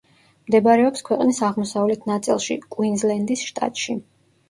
მდებარეობს 0.49 1.03
ქვეყნის 1.09 1.43
აღმოსავლეთ 1.49 2.09
ნაწილში, 2.15 2.61
კუინზლენდის 2.79 3.49
შტატში. 3.53 4.01